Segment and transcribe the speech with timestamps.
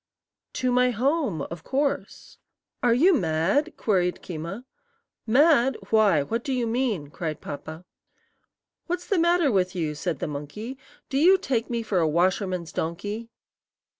[0.53, 2.39] "To my home, of course."
[2.81, 4.65] "Are you mad?" queried Keema.
[5.27, 5.77] "Mad?
[5.91, 7.85] Why, what do you mean?" cried Papa.
[8.87, 10.79] "What's the matter with you?" said the monkey.
[11.09, 13.29] "Do you take me for a washerman's donkey?"